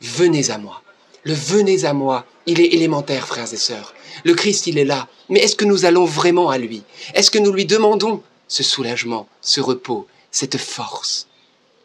Venez 0.00 0.50
à 0.50 0.58
moi. 0.58 0.82
Le 1.24 1.34
venez 1.34 1.84
à 1.84 1.92
moi, 1.92 2.26
il 2.46 2.60
est 2.60 2.74
élémentaire, 2.74 3.26
frères 3.26 3.52
et 3.52 3.56
sœurs. 3.56 3.94
Le 4.24 4.34
Christ, 4.34 4.66
il 4.66 4.78
est 4.78 4.84
là. 4.84 5.08
Mais 5.28 5.40
est-ce 5.40 5.56
que 5.56 5.64
nous 5.64 5.84
allons 5.84 6.04
vraiment 6.04 6.50
à 6.50 6.58
lui? 6.58 6.82
Est-ce 7.14 7.30
que 7.30 7.38
nous 7.38 7.52
lui 7.52 7.66
demandons 7.66 8.22
ce 8.48 8.62
soulagement, 8.62 9.28
ce 9.40 9.60
repos, 9.60 10.06
cette 10.30 10.58
force? 10.58 11.28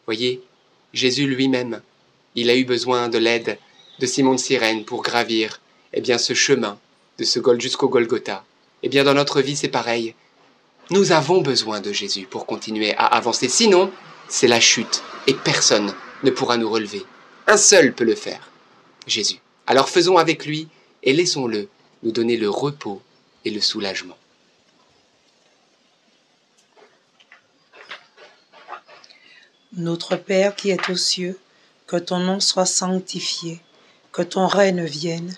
Voyez, 0.06 0.42
Jésus 0.94 1.28
lui-même, 1.28 1.82
il 2.36 2.50
a 2.50 2.56
eu 2.56 2.66
besoin 2.66 3.10
de 3.10 3.18
l'aide 3.18 3.60
de 4.00 4.06
Simon 4.06 4.34
de 4.34 4.40
Cyrène 4.40 4.86
pour 4.86 5.04
gravir 5.04 5.60
eh 5.94 6.02
bien, 6.02 6.18
ce 6.18 6.34
chemin 6.34 6.80
de 7.18 7.24
ce 7.24 7.40
Gol 7.40 7.60
jusqu'au 7.60 7.90
Golgotha. 7.90 8.44
Eh 8.84 8.90
bien, 8.90 9.04
dans 9.04 9.14
notre 9.14 9.42
vie, 9.42 9.56
c'est 9.56 9.68
pareil. 9.68 10.14
Nous 10.90 11.12
avons 11.12 11.42
besoin 11.42 11.82
de 11.82 11.92
Jésus 11.92 12.28
pour 12.30 12.46
continuer 12.46 12.94
à 12.96 13.06
avancer. 13.06 13.50
Sinon, 13.50 13.92
c'est 14.30 14.48
la 14.48 14.60
chute 14.60 15.04
et 15.26 15.34
personne 15.34 15.94
ne 16.24 16.32
pourra 16.32 16.58
nous 16.58 16.70
relever. 16.70 17.06
Un 17.48 17.58
seul 17.58 17.94
peut 17.94 18.04
le 18.04 18.16
faire. 18.16 18.50
Jésus. 19.06 19.40
Alors 19.66 19.90
faisons 19.90 20.18
avec 20.18 20.46
lui 20.46 20.68
et 21.04 21.14
laissons-le 21.14 21.70
nous 22.04 22.12
donner 22.12 22.38
le 22.38 22.50
repos 22.50 23.02
et 23.46 23.50
le 23.50 23.62
soulagement. 23.62 24.18
Notre 29.74 30.16
Père 30.16 30.56
qui 30.56 30.70
es 30.72 30.90
aux 30.90 30.96
cieux, 30.96 31.38
que 31.86 31.98
ton 31.98 32.20
nom 32.20 32.40
soit 32.40 32.66
sanctifié, 32.66 33.60
que 34.12 34.22
ton 34.22 34.48
règne 34.48 34.84
vienne, 34.84 35.38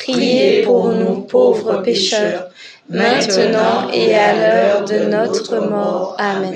priez 0.00 0.62
pour 0.62 0.88
nous 0.88 1.20
pauvres 1.22 1.82
pécheurs, 1.82 2.46
maintenant 2.88 3.90
et 3.92 4.14
à 4.14 4.32
l'heure 4.34 4.84
de 4.84 4.98
notre 5.06 5.58
mort. 5.58 6.16
Amen. 6.18 6.54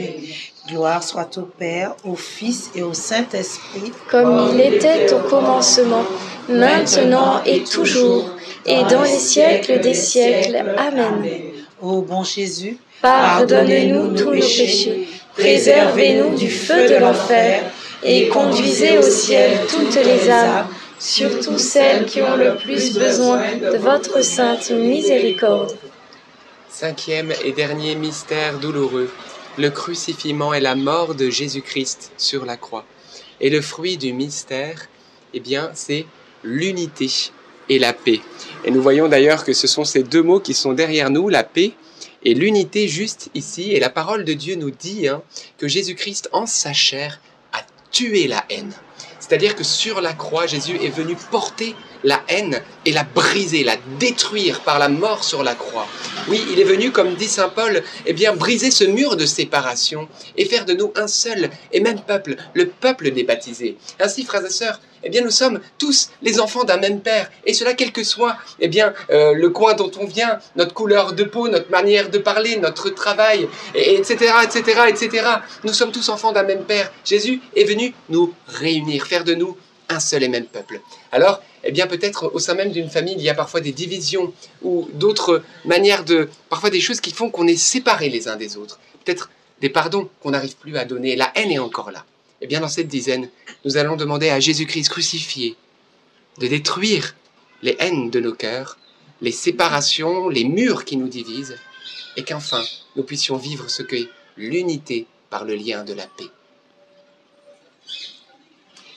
Gloire 0.68 1.02
soit 1.02 1.37
au 1.37 1.42
Père, 1.42 1.94
au 2.04 2.16
Fils 2.16 2.70
et 2.74 2.83
au 2.83 2.94
Saint-Esprit, 2.94 3.92
Comme 4.11 4.50
il 4.54 4.61
était 4.61 5.12
au 5.12 5.18
commencement, 5.28 6.04
maintenant 6.48 7.42
et 7.44 7.62
toujours, 7.64 8.30
et 8.64 8.83
dans 8.85 9.02
les 9.02 9.18
siècles 9.18 9.80
des 9.80 9.92
siècles. 9.94 10.64
Amen. 10.78 11.22
Ô 11.83 12.00
bon 12.00 12.24
Jésus, 12.24 12.78
Pardonnez-nous 13.02 14.14
tous 14.14 14.24
nos 14.24 14.40
péchés, 14.40 15.07
préservez-nous 15.37 16.35
du 16.35 16.50
feu 16.50 16.88
de 16.88 16.94
l'enfer, 16.94 17.62
et 18.02 18.28
conduisez 18.28 18.96
au 18.96 19.02
ciel 19.02 19.50
toutes 19.68 19.96
les 19.96 20.30
âmes, 20.30 20.66
surtout 20.98 21.59
celles 21.59 22.07
qui 22.07 22.22
ont 22.22 22.37
le 22.37 22.57
plus 22.57 22.96
besoin 22.96 23.57
de 23.57 23.76
votre 23.76 24.22
sainte 24.22 24.70
miséricorde. 24.70 25.76
Cinquième 26.68 27.33
et 27.44 27.52
dernier 27.52 27.94
mystère 27.94 28.59
douloureux, 28.59 29.11
le 29.59 29.70
crucifixion 29.70 30.52
et 30.52 30.61
la 30.61 30.74
mort 30.74 31.14
de 31.14 31.30
Jésus-Christ 31.30 32.12
sur 32.16 32.44
la 32.44 32.57
croix. 32.57 32.85
Et 33.40 33.50
le 33.50 33.61
fruit 33.61 33.96
du 33.96 34.12
mystère, 34.12 34.88
eh 35.33 35.40
bien, 35.40 35.70
c'est 35.74 36.07
l'unité 36.42 37.11
et 37.68 37.78
la 37.78 37.92
paix. 37.92 38.20
Et 38.64 38.70
nous 38.70 38.83
voyons 38.83 39.09
d'ailleurs 39.09 39.44
que 39.44 39.52
ce 39.52 39.66
sont 39.66 39.85
ces 39.85 40.02
deux 40.02 40.22
mots 40.22 40.40
qui 40.40 40.54
sont 40.54 40.72
derrière 40.72 41.11
nous, 41.11 41.28
la 41.28 41.44
paix 41.44 41.72
et 42.24 42.35
l'unité 42.35 42.88
juste 42.88 43.30
ici. 43.35 43.72
Et 43.72 43.80
la 43.80 43.90
parole 43.90 44.24
de 44.24 44.33
Dieu 44.33 44.54
nous 44.57 44.70
dit 44.70 45.09
hein, 45.09 45.22
que 45.59 45.68
Jésus-Christ, 45.68 46.28
en 46.33 46.46
sa 46.46 46.72
chair, 46.72 47.20
a 47.52 47.61
tué 47.90 48.26
la 48.26 48.44
haine. 48.50 48.72
C'est-à-dire 49.27 49.57
que 49.57 49.65
sur 49.65 50.03
la 50.03 50.13
croix, 50.13 50.47
Jésus 50.47 50.77
est 50.83 50.91
venu 50.91 51.17
porter 51.31 51.75
la 52.03 52.23
haine 52.29 52.61
et 52.85 52.93
la 52.93 53.05
briser, 53.05 53.65
la 53.65 53.77
détruire 53.99 54.61
par 54.61 54.79
la 54.79 54.91
mort 54.91 55.25
sur 55.25 55.43
la 55.43 55.55
croix. 55.55 55.87
Oui, 56.29 56.43
il 56.53 56.61
est 56.61 56.65
venu, 56.65 56.91
comme 56.91 57.15
dit 57.15 57.29
Saint 57.29 57.49
Paul, 57.49 57.83
eh 58.05 58.13
bien, 58.13 58.37
briser 58.37 58.71
ce 58.71 58.85
mur 58.85 59.17
de 59.17 59.25
séparation 59.25 60.09
et 60.37 60.45
faire 60.45 60.67
de 60.67 60.75
nous 60.75 60.93
un 60.95 61.07
seul 61.07 61.49
et 61.73 61.81
même 61.81 62.03
peuple, 62.03 62.37
le 62.53 62.67
peuple 62.67 63.13
des 63.13 63.25
baptisés. 63.25 63.79
Ainsi, 63.99 64.25
frères 64.25 64.45
et 64.45 64.51
sœurs, 64.51 64.79
eh 65.05 65.11
bien, 65.11 65.23
nous 65.23 65.31
sommes 65.31 65.61
tous 65.79 66.11
les 66.23 66.40
enfants 66.40 66.64
d'un 66.64 66.79
même 66.79 67.01
Père, 67.01 67.31
et 67.45 67.55
cela 67.55 67.75
quel 67.75 67.93
que 67.93 68.03
soit, 68.03 68.37
eh 68.59 68.69
bien, 68.69 68.95
euh, 69.11 69.35
le 69.35 69.51
coin 69.51 69.75
dont 69.75 69.90
on 70.01 70.07
vient, 70.07 70.38
notre 70.57 70.73
couleur 70.73 71.12
de 71.12 71.25
peau, 71.25 71.49
notre 71.49 71.71
manière 71.71 72.11
de 72.11 72.19
parler, 72.19 72.57
notre 72.57 72.90
travail, 72.90 73.49
et, 73.75 73.97
etc., 73.97 74.33
etc., 74.45 74.81
etc. 74.88 75.27
Nous 75.64 75.73
sommes 75.73 75.93
tous 75.93 76.09
enfants 76.09 76.33
d'un 76.33 76.43
même 76.43 76.64
Père. 76.64 76.90
Jésus 77.05 77.40
est 77.55 77.64
venu 77.64 77.95
nous 78.09 78.33
réunir, 78.47 79.07
faire 79.07 79.25
de 79.25 79.35
nous 79.35 79.57
un 79.90 80.01
seul 80.01 80.23
et 80.23 80.29
même 80.29 80.47
peuple. 80.47 80.81
Alors, 81.12 81.43
eh 81.62 81.73
bien, 81.73 81.87
peut-être 81.87 82.31
au 82.35 82.38
sein 82.38 82.55
même 82.55 82.73
d'une 82.73 82.88
famille, 82.88 83.14
il 83.17 83.23
y 83.23 83.29
a 83.29 83.35
parfois 83.35 83.61
des 83.61 83.73
divisions 83.73 84.33
ou 84.62 84.88
d'autres 84.95 85.43
manières 85.64 86.05
de, 86.05 86.29
parfois 86.49 86.71
des 86.71 86.81
choses 86.81 87.01
qui 87.01 87.12
font 87.12 87.31
qu'on 87.31 87.47
est 87.47 87.57
séparés 87.57 88.09
les 88.09 88.29
uns 88.29 88.37
des 88.37 88.57
autres. 88.57 88.79
Peut-être 89.05 89.31
des 89.61 89.69
pardons 89.69 90.09
qu'on 90.23 90.31
n'arrive 90.31 90.57
plus 90.57 90.77
à 90.77 90.85
donner. 90.85 91.17
La 91.17 91.31
haine 91.35 91.51
est 91.51 91.59
encore 91.59 91.90
là. 91.90 92.05
Eh 92.44 92.46
bien, 92.46 92.61
dans 92.61 92.68
cette 92.68 92.88
dizaine, 92.88 93.30
nous 93.64 93.78
allons 93.78 93.96
demander 93.96 94.28
à 94.28 94.38
Jésus-Christ 94.38 94.90
crucifié 94.90 95.57
de 96.37 96.46
détruire 96.46 97.16
les 97.62 97.74
haines 97.78 98.11
de 98.11 98.20
nos 98.20 98.35
cœurs, 98.35 98.76
les 99.22 99.33
séparations, 99.33 100.28
les 100.28 100.44
murs 100.44 100.85
qui 100.85 100.98
nous 100.98 101.09
divisent, 101.09 101.57
et 102.18 102.22
qu'enfin 102.22 102.62
nous 102.96 103.02
puissions 103.02 103.38
vivre 103.38 103.70
ce 103.70 103.83
qu'est 103.83 104.11
l'unité 104.37 105.07
par 105.30 105.46
le 105.46 105.54
lien 105.54 105.85
de 105.85 105.94
la 105.94 106.07
paix. 106.07 106.28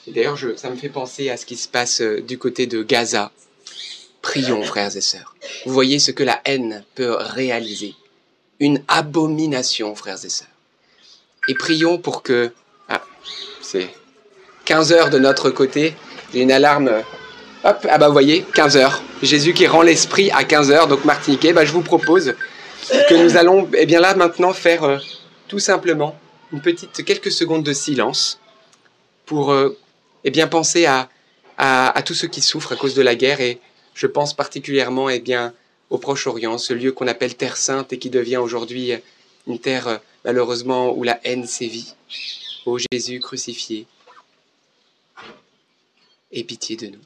D'ailleurs, 0.07 0.37
ça 0.57 0.69
me 0.69 0.75
fait 0.75 0.89
penser 0.89 1.29
à 1.29 1.37
ce 1.37 1.45
qui 1.45 1.55
se 1.55 1.69
passe 1.69 2.01
euh, 2.01 2.21
du 2.21 2.37
côté 2.37 2.67
de 2.67 2.83
Gaza. 2.83 3.31
Prions, 4.21 4.63
frères 4.63 4.97
et 4.97 5.01
sœurs. 5.01 5.37
Vous 5.65 5.71
voyez 5.71 5.99
ce 5.99 6.11
que 6.11 6.23
la 6.23 6.41
haine 6.43 6.83
peut 6.95 7.15
réaliser. 7.17 7.95
Une 8.59 8.83
abomination, 8.89 9.95
frères 9.95 10.25
et 10.25 10.29
sœurs. 10.29 10.49
Et 11.47 11.53
prions 11.53 11.97
pour 11.97 12.23
que... 12.23 12.51
C'est 13.61 13.89
15 14.65 14.93
heures 14.93 15.09
de 15.09 15.19
notre 15.19 15.49
côté. 15.49 15.95
J'ai 16.33 16.41
une 16.41 16.51
alarme. 16.51 16.91
Hop, 17.63 17.87
ah 17.89 17.97
bah 17.97 18.07
vous 18.07 18.13
voyez, 18.13 18.45
15 18.53 18.77
heures. 18.77 19.01
Jésus 19.21 19.53
qui 19.53 19.67
rend 19.67 19.81
l'esprit 19.81 20.31
à 20.31 20.43
15 20.43 20.71
heures. 20.71 20.87
Donc 20.87 21.05
Martiniquais, 21.05 21.53
bah, 21.53 21.65
je 21.65 21.71
vous 21.71 21.81
propose 21.81 22.35
que 23.09 23.15
nous 23.15 23.37
allons, 23.37 23.67
eh 23.73 23.85
bien 23.85 23.99
là 23.99 24.15
maintenant, 24.15 24.53
faire 24.53 24.83
euh, 24.83 24.97
tout 25.47 25.59
simplement 25.59 26.17
une 26.53 26.61
petite 26.61 27.03
quelques 27.03 27.31
secondes 27.31 27.63
de 27.63 27.73
silence 27.73 28.39
pour 29.25 29.51
euh, 29.51 29.77
eh 30.23 30.31
bien 30.31 30.47
penser 30.47 30.85
à, 30.85 31.09
à, 31.57 31.97
à 31.97 32.01
tous 32.01 32.13
ceux 32.13 32.27
qui 32.27 32.41
souffrent 32.41 32.73
à 32.73 32.75
cause 32.75 32.93
de 32.93 33.01
la 33.01 33.15
guerre 33.15 33.41
et 33.41 33.59
je 33.93 34.07
pense 34.07 34.33
particulièrement 34.33 35.09
eh 35.09 35.19
bien 35.19 35.53
au 35.89 35.97
Proche-Orient, 35.97 36.57
ce 36.57 36.73
lieu 36.73 36.91
qu'on 36.91 37.07
appelle 37.07 37.35
Terre 37.35 37.57
Sainte 37.57 37.93
et 37.93 37.97
qui 37.97 38.09
devient 38.09 38.37
aujourd'hui 38.37 38.93
une 39.47 39.59
terre 39.59 39.87
euh, 39.87 39.97
malheureusement 40.25 40.91
où 40.91 41.03
la 41.03 41.19
haine 41.23 41.47
sévit. 41.47 41.95
Ô 42.67 42.77
Jésus 42.91 43.21
crucifié, 43.21 43.87
aie 46.33 46.43
pitié 46.43 46.75
de 46.75 46.87
nous. 46.87 46.99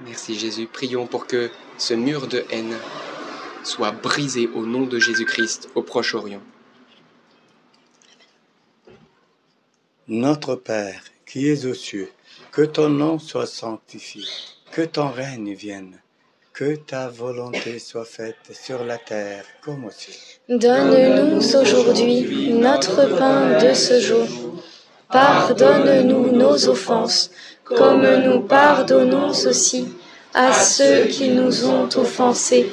Merci 0.00 0.38
Jésus, 0.38 0.66
prions 0.66 1.06
pour 1.06 1.26
que 1.26 1.50
ce 1.78 1.94
mur 1.94 2.28
de 2.28 2.44
haine 2.50 2.76
soit 3.68 3.92
brisé 3.92 4.48
au 4.54 4.64
nom 4.64 4.86
de 4.86 4.98
Jésus-Christ 4.98 5.68
au 5.74 5.82
Proche-Orient. 5.82 6.42
Notre 10.08 10.54
Père, 10.56 11.02
qui 11.26 11.48
es 11.48 11.66
aux 11.66 11.74
cieux, 11.74 12.10
que 12.50 12.62
ton 12.62 12.88
nom 12.88 13.18
soit 13.18 13.46
sanctifié, 13.46 14.22
que 14.72 14.80
ton 14.80 15.08
règne 15.10 15.52
vienne, 15.52 16.00
que 16.54 16.76
ta 16.76 17.08
volonté 17.08 17.78
soit 17.78 18.06
faite 18.06 18.44
sur 18.52 18.84
la 18.84 18.96
terre 18.96 19.44
comme 19.62 19.84
au 19.84 19.90
ciel. 19.90 20.16
Donne-nous 20.48 21.56
aujourd'hui 21.56 22.52
notre 22.54 23.18
pain 23.18 23.58
de 23.58 23.74
ce 23.74 24.00
jour. 24.00 24.26
Pardonne-nous 25.12 26.32
nos 26.32 26.68
offenses, 26.68 27.30
comme 27.64 28.06
nous 28.24 28.40
pardonnons 28.40 29.28
aussi 29.28 29.88
à 30.32 30.52
ceux 30.52 31.04
qui 31.04 31.28
nous 31.28 31.66
ont 31.66 31.88
offensés. 31.96 32.72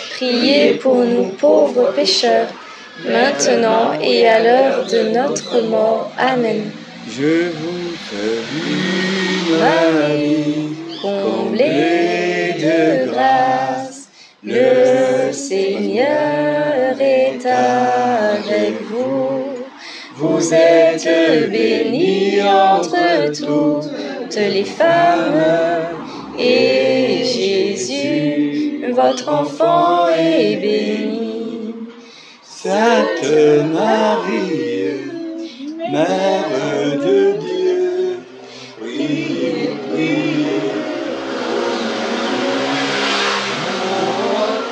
priez 0.21 0.75
pour 0.75 0.97
nous 0.97 1.29
pauvres 1.29 1.91
pécheurs, 1.95 2.49
maintenant 3.03 3.93
et 3.99 4.27
à 4.27 4.37
l'heure 4.43 4.85
de 4.85 5.09
notre 5.17 5.61
mort. 5.61 6.11
Amen. 6.15 6.69
Je 7.09 7.49
vous 7.59 7.89
salue 8.07 9.59
Marie, 9.59 10.75
comblée 11.01 12.53
de 12.65 13.11
grâce, 13.11 14.09
le 14.43 15.33
Seigneur 15.33 16.95
est 16.99 17.43
avec 17.43 18.73
vous. 18.91 19.65
Vous 20.17 20.53
êtes 20.53 21.49
bénie 21.49 22.39
entre 22.43 23.31
toutes 23.31 24.35
les 24.35 24.65
femmes, 24.65 25.41
et 26.37 27.10
votre 28.91 29.29
enfant, 29.29 30.07
est 30.09 30.55
béni. 30.57 31.75
Sainte 32.43 33.25
Marie, 33.73 35.11
Mère 35.91 36.97
de 37.03 37.37
Dieu, 37.39 38.19
priez, 38.79 39.69
priez. 39.89 40.61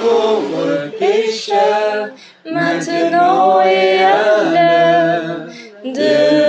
pauvres 0.02 0.92
pécheurs, 0.98 2.10
maintenant 2.46 3.60
et 3.62 4.04
à 4.04 4.44
l'heure 4.54 5.48
de 5.84 6.49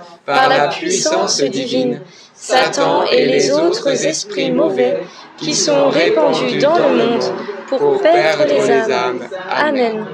par 0.25 0.49
la 0.49 0.67
puissance 0.67 1.41
divine, 1.41 2.01
Satan 2.33 3.05
et 3.05 3.25
les 3.25 3.51
autres 3.51 4.05
esprits 4.05 4.51
mauvais 4.51 4.99
qui 5.37 5.53
sont 5.53 5.89
répandus 5.89 6.57
dans 6.57 6.77
le 6.77 6.97
monde 6.97 7.23
pour 7.67 8.01
perdre 8.01 8.45
les 8.45 8.91
âmes. 8.91 9.27
Amen. 9.49 10.05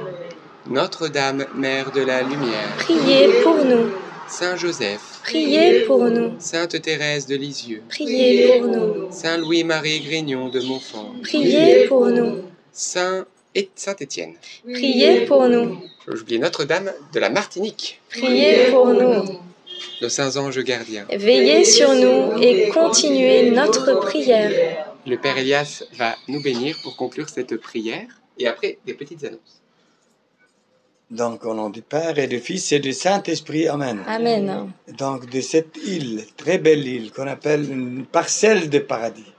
Notre-Dame, 0.70 1.46
Mère 1.56 1.92
de 1.92 2.02
la 2.02 2.22
Lumière, 2.24 2.76
Priez 2.80 3.42
pour 3.42 3.56
nous. 3.64 3.92
Saint 4.28 4.58
Joseph, 4.58 5.22
Priez 5.24 5.82
pour 5.86 6.04
nous. 6.04 6.34
Sainte 6.40 6.82
Thérèse 6.82 7.26
de 7.28 7.36
Lisieux, 7.38 7.82
Priez 7.88 8.60
pour 8.60 8.68
nous. 8.68 9.12
Saint 9.12 9.38
Louis-Marie 9.38 10.02
Grignon 10.02 10.50
de 10.50 10.60
Montfort, 10.60 11.14
Priez 11.24 11.86
pour 11.88 12.08
nous. 12.08 12.42
Saint 12.74 13.26
et 13.56 13.70
Saint 13.76 13.96
Étienne. 13.98 14.34
Priez 14.70 15.22
pour 15.22 15.48
nous. 15.48 15.80
J'ai 16.06 16.20
oublié 16.20 16.40
Notre-Dame 16.40 16.92
de 17.14 17.20
la 17.22 17.30
Martinique, 17.30 18.02
Priez 18.10 18.66
pour 18.70 18.88
nous. 18.88 19.40
Nos 20.02 20.10
saints 20.10 20.36
anges 20.38 20.60
gardiens. 20.64 21.06
Veillez 21.12 21.64
sur 21.66 21.94
nous 21.94 22.42
et 22.42 22.70
continuez 22.70 23.52
notre 23.52 24.00
prière. 24.00 24.86
Le 25.06 25.18
Père 25.18 25.38
Elias 25.38 25.84
va 25.98 26.16
nous 26.28 26.42
bénir 26.42 26.76
pour 26.84 26.96
conclure 26.98 27.30
cette 27.30 27.56
prière 27.58 28.08
et 28.38 28.48
après 28.48 28.78
des 28.86 28.94
petites 28.94 29.24
annonces. 29.24 29.62
donc 31.10 31.46
au 31.46 31.54
nom 31.54 31.70
du 31.70 31.82
Père 31.82 32.20
et 32.20 32.28
du 32.28 32.40
Fils 32.40 32.72
et 32.74 32.80
du 32.80 32.92
Saint-Esprit, 32.94 33.68
Amen. 33.70 34.04
Amen. 34.08 34.72
Donc 34.98 35.30
de 35.30 35.40
cette 35.42 35.78
île, 35.86 36.26
très 36.36 36.58
belle 36.58 36.86
île 36.86 37.12
qu'on 37.14 37.28
appelle 37.28 37.72
une 37.72 38.06
parcelle 38.06 38.70
de 38.70 38.80
paradis, 38.80 39.32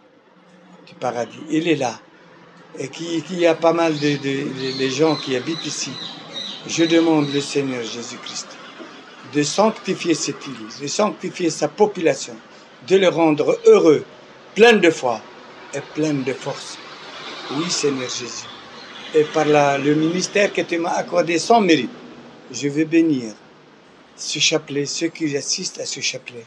du 0.86 0.94
paradis, 0.94 1.38
il 1.50 1.68
est 1.68 1.76
là. 1.76 2.00
Et 2.78 2.88
qui, 2.88 3.22
qui 3.22 3.36
y 3.36 3.46
a 3.46 3.54
pas 3.54 3.72
mal 3.72 3.92
de, 3.98 4.10
de, 4.26 4.34
de- 4.60 4.78
de 4.84 4.88
gens 4.88 5.16
qui 5.16 5.34
habitent 5.36 5.66
ici. 5.66 5.90
Je 6.66 6.84
demande 6.84 7.32
le 7.32 7.40
Seigneur 7.40 7.82
Jésus-Christ 7.82 8.46
de 9.34 9.42
sanctifier 9.42 10.14
cette 10.14 10.46
île, 10.46 10.82
de 10.82 10.86
sanctifier 10.86 11.50
sa 11.50 11.68
population, 11.68 12.34
de 12.88 12.96
le 12.96 13.08
rendre 13.08 13.58
heureux, 13.66 14.04
plein 14.54 14.74
de 14.74 14.90
foi 14.90 15.20
et 15.74 15.80
plein 15.94 16.14
de 16.14 16.32
force. 16.32 16.78
Oui, 17.56 17.70
Seigneur 17.70 18.08
Jésus. 18.08 18.46
Et 19.14 19.24
par 19.24 19.44
la- 19.46 19.78
le 19.78 19.94
ministère 19.94 20.52
que 20.52 20.60
tu 20.62 20.78
m'as 20.78 20.94
accordé 20.96 21.38
sans 21.38 21.60
mérite, 21.60 21.90
je 22.52 22.68
veux 22.68 22.84
bénir 22.84 23.32
ce 24.16 24.38
chapelet, 24.38 24.86
ceux 24.86 25.08
qui 25.08 25.36
assistent 25.36 25.80
à 25.80 25.86
ce 25.86 26.00
chapelet, 26.00 26.44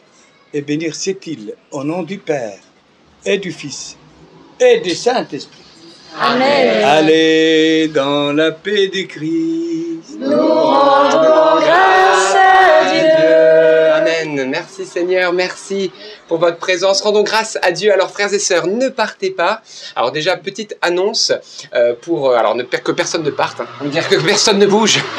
et 0.54 0.62
bénir 0.62 0.94
cette 0.96 1.26
île 1.28 1.54
au 1.72 1.84
nom 1.84 2.04
du 2.04 2.18
Père 2.18 2.60
et 3.26 3.38
du 3.38 3.52
Fils 3.52 3.96
et 4.60 4.80
du 4.80 4.92
Saint-Esprit. 4.96 5.58
Amen. 6.20 6.84
Allez 6.84 7.88
dans 7.88 8.34
la 8.34 8.52
paix 8.52 8.88
du 8.90 9.08
Christ. 9.08 10.18
Nous 10.20 10.30
rendons 10.30 11.62
grâce. 11.66 12.11
Merci 14.46 14.86
Seigneur, 14.86 15.34
merci 15.34 15.92
pour 16.32 16.40
votre 16.40 16.56
présence. 16.60 17.02
Rendons 17.02 17.24
grâce 17.24 17.58
à 17.62 17.74
Dieu. 17.74 17.92
Alors 17.92 18.10
frères 18.10 18.34
et 18.34 18.40
sœurs, 18.40 18.66
ne 18.66 18.88
partez 18.88 19.32
pas. 19.32 19.62
Alors 19.98 20.14
déjà, 20.14 20.38
petite 20.38 20.78
annonce 20.82 21.34
euh, 21.76 21.94
pour... 22.02 22.30
euh, 22.30 22.36
alors 22.38 22.56
ne, 22.56 22.64
que 22.64 22.94
personne 22.94 23.24
ne 23.24 23.32
parte, 23.32 23.60
hein. 23.60 23.66
on 23.82 23.84
veut 23.84 23.90
dire 23.90 24.08
que 24.08 24.16
personne 24.16 24.58
ne 24.58 24.66
bouge. 24.66 25.02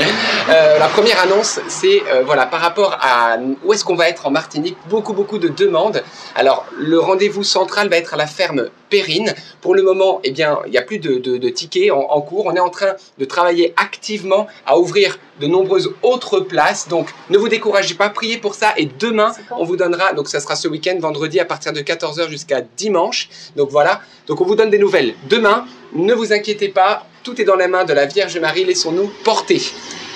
Euh, 0.48 0.78
la 0.80 0.88
première 0.88 1.20
annonce, 1.20 1.60
c'est 1.68 2.02
euh, 2.12 2.22
voilà 2.26 2.46
par 2.46 2.60
rapport 2.60 2.98
à 3.00 3.36
où 3.64 3.72
est-ce 3.72 3.84
qu'on 3.84 3.94
va 3.94 4.08
être 4.08 4.26
en 4.26 4.30
Martinique. 4.32 4.76
Beaucoup, 4.90 5.12
beaucoup 5.12 5.38
de 5.38 5.46
demandes. 5.46 6.02
Alors 6.34 6.66
le 6.76 6.98
rendez-vous 6.98 7.44
central 7.44 7.88
va 7.88 7.96
être 7.96 8.14
à 8.14 8.16
la 8.16 8.26
ferme 8.26 8.68
Périne. 8.90 9.32
Pour 9.60 9.74
le 9.74 9.82
moment, 9.82 10.20
eh 10.24 10.32
bien, 10.32 10.58
il 10.66 10.72
n'y 10.72 10.76
a 10.78 10.82
plus 10.82 10.98
de, 10.98 11.14
de- 11.18 11.38
de 11.38 11.48
tickets 11.48 11.92
en, 11.92 12.00
en 12.10 12.20
cours. 12.20 12.44
On 12.46 12.54
est 12.54 12.60
en 12.60 12.68
train 12.68 12.94
de 13.18 13.24
travailler 13.24 13.72
activement 13.76 14.46
à 14.66 14.78
ouvrir 14.78 15.18
de 15.40 15.46
nombreuses 15.46 15.94
autres 16.02 16.40
places. 16.40 16.88
Donc, 16.88 17.08
ne 17.30 17.38
vous 17.38 17.48
découragez 17.48 17.94
pas, 17.94 18.10
priez 18.10 18.36
pour 18.36 18.54
ça. 18.54 18.74
Et 18.76 18.86
demain, 18.98 19.32
on 19.56 19.64
vous 19.64 19.76
donnera, 19.76 20.12
donc 20.12 20.28
ça 20.28 20.40
sera 20.40 20.56
ce 20.56 20.68
week-end, 20.68 20.98
vendredi 21.02 21.38
à 21.38 21.44
partir 21.44 21.74
de 21.74 21.80
14h 21.80 22.30
jusqu'à 22.30 22.62
dimanche. 22.78 23.28
Donc 23.56 23.68
voilà, 23.70 24.00
donc 24.26 24.40
on 24.40 24.44
vous 24.44 24.54
donne 24.54 24.70
des 24.70 24.78
nouvelles. 24.78 25.14
Demain, 25.28 25.66
ne 25.94 26.14
vous 26.14 26.32
inquiétez 26.32 26.68
pas, 26.68 27.06
tout 27.22 27.38
est 27.40 27.44
dans 27.44 27.56
la 27.56 27.68
main 27.68 27.84
de 27.84 27.92
la 27.92 28.06
Vierge 28.06 28.38
Marie, 28.38 28.64
laissons-nous 28.64 29.12
porter. 29.24 29.60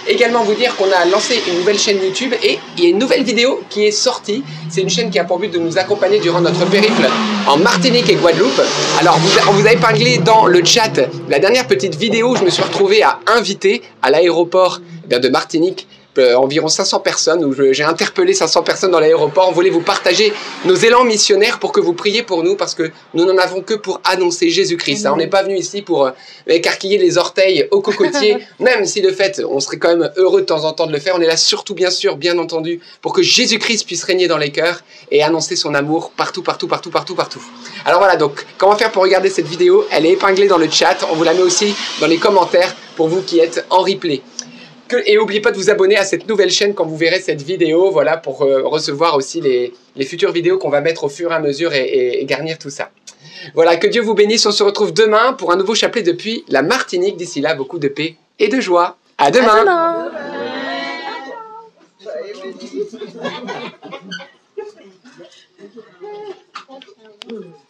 Également 0.09 0.45
vous 0.45 0.55
dire 0.55 0.76
qu'on 0.76 0.91
a 0.93 1.05
lancé 1.05 1.43
une 1.49 1.59
nouvelle 1.59 1.78
chaîne 1.78 2.01
YouTube 2.01 2.32
et 2.41 2.61
il 2.76 2.84
y 2.84 2.87
a 2.87 2.91
une 2.91 2.99
nouvelle 2.99 3.24
vidéo 3.24 3.61
qui 3.68 3.84
est 3.87 3.91
sortie. 3.91 4.45
C'est 4.70 4.80
une 4.80 4.89
chaîne 4.89 5.11
qui 5.11 5.18
a 5.18 5.24
pour 5.24 5.41
but 5.41 5.53
de 5.53 5.59
nous 5.59 5.78
accompagner 5.78 6.20
durant 6.20 6.41
notre 6.41 6.64
périple 6.66 7.09
en 7.49 7.57
Martinique 7.57 8.09
et 8.09 8.14
Guadeloupe. 8.14 8.62
Alors 9.01 9.18
on 9.49 9.53
vous 9.53 9.66
a 9.66 9.72
épinglé 9.72 10.18
dans 10.18 10.47
le 10.47 10.64
chat 10.64 11.01
la 11.28 11.41
dernière 11.41 11.66
petite 11.66 11.97
vidéo 11.97 12.30
où 12.30 12.37
je 12.37 12.45
me 12.45 12.51
suis 12.51 12.62
retrouvé 12.62 13.03
à 13.03 13.18
inviter 13.26 13.82
à 14.01 14.11
l'aéroport 14.11 14.80
eh 15.11 15.18
de 15.18 15.28
Martinique 15.28 15.89
environ 16.19 16.69
500 16.69 17.01
personnes, 17.01 17.45
où 17.45 17.55
j'ai 17.73 17.85
interpellé 17.85 18.35
500 18.35 18.62
personnes 18.62 18.91
dans 18.91 19.01
l'aéroport. 19.01 19.49
On 19.49 19.53
voulait 19.53 19.71
vous 19.71 19.81
partager 19.81 20.33
nos 20.64 20.75
élans 20.75 21.05
missionnaires 21.05 21.59
pour 21.59 21.73
que 21.73 21.81
vous 21.81 21.93
priez 21.93 22.23
pour 22.23 22.43
nous, 22.43 22.57
parce 22.57 22.75
que 22.75 22.91
nous 23.14 23.25
n'en 23.25 23.37
avons 23.39 23.61
que 23.62 23.75
pour 23.75 24.01
annoncer 24.05 24.51
Jésus-Christ. 24.51 25.07
hein. 25.07 25.12
On 25.14 25.17
n'est 25.17 25.27
pas 25.27 25.43
venu 25.43 25.57
ici 25.57 25.83
pour 25.83 26.07
euh, 26.07 26.11
écarquiller 26.47 26.99
les 26.99 27.19
orteils 27.19 27.67
au 27.71 27.81
cocotier, 27.81 28.39
même 28.61 28.85
si 28.87 29.03
de 29.03 29.11
fait, 29.11 29.43
on 29.49 29.61
serait 29.61 29.79
quand 29.79 29.89
même 29.97 30.11
heureux 30.17 30.41
de 30.41 30.47
temps 30.47 30.64
en 30.64 30.73
temps 30.73 30.87
de 30.87 30.93
le 30.93 30.99
faire. 30.99 31.14
On 31.17 31.21
est 31.21 31.27
là 31.27 31.37
surtout, 31.37 31.75
bien 31.75 31.91
sûr, 31.91 32.17
bien 32.17 32.39
entendu, 32.39 32.81
pour 33.03 33.12
que 33.12 33.23
Jésus-Christ 33.23 33.85
puisse 33.87 34.05
régner 34.05 34.29
dans 34.29 34.39
les 34.39 34.51
cœurs 34.51 34.81
et 35.11 35.23
annoncer 35.23 35.57
son 35.57 35.75
amour 35.75 36.12
partout, 36.17 36.43
partout, 36.43 36.69
partout, 36.69 36.91
partout, 36.91 37.14
partout. 37.14 37.43
Alors 37.85 38.01
voilà, 38.01 38.17
donc, 38.17 38.45
comment 38.59 38.77
faire 38.77 38.91
pour 38.93 39.03
regarder 39.03 39.31
cette 39.31 39.47
vidéo? 39.47 39.87
Elle 39.91 40.07
est 40.07 40.12
épinglée 40.12 40.49
dans 40.49 40.59
le 40.59 40.71
chat. 40.71 40.97
On 41.11 41.14
vous 41.14 41.25
la 41.25 41.35
met 41.35 41.43
aussi 41.43 41.75
dans 42.01 42.07
les 42.07 42.19
commentaires 42.19 42.75
pour 42.97 43.09
vous 43.09 43.23
qui 43.23 43.39
êtes 43.39 43.64
en 43.71 43.83
replay. 43.83 44.23
Et 45.05 45.16
n'oubliez 45.16 45.41
pas 45.41 45.51
de 45.51 45.57
vous 45.57 45.70
abonner 45.70 45.97
à 45.97 46.05
cette 46.05 46.28
nouvelle 46.28 46.51
chaîne 46.51 46.74
quand 46.74 46.87
vous 46.87 46.97
verrez 46.97 47.20
cette 47.20 47.43
vidéo, 47.43 47.91
voilà, 47.91 48.16
pour 48.16 48.43
euh, 48.43 48.62
recevoir 48.62 49.16
aussi 49.16 49.41
les, 49.41 49.72
futures 50.05 50.32
vidéos 50.32 50.59
qu'on 50.59 50.70
va 50.70 50.80
mettre 50.80 51.05
au 51.05 51.09
fur 51.09 51.32
et 51.32 51.34
à 51.34 51.41
mesure 51.41 51.72
et, 51.74 52.24
garnir 52.24 52.59
tout 52.59 52.70
ça. 52.70 52.91
Voilà, 53.55 53.76
que 53.76 53.87
Dieu 53.87 54.03
vous 54.03 54.14
bénisse. 54.14 54.47
On 54.47 54.53
se 54.53 54.62
retrouve 54.62 54.93
demain 54.93 55.32
pour 55.32 55.53
un 55.53 55.57
nouveau 55.57 55.74
chapelet 55.74 56.03
depuis 56.03 56.45
la 56.49 56.62
Martinique. 56.62 57.16
D'ici 57.16 57.41
là, 57.41 57.55
beaucoup 57.55 57.78
de 57.78 57.89
paix 57.89 58.16
et 58.39 58.49
de 58.49 58.61
joie. 58.61 58.97
À 59.18 59.30
demain. 59.30 60.11